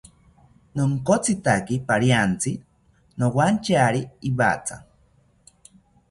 [0.75, 2.51] Nonkotzitaki pariantzi
[3.17, 4.77] nowantyari iwatha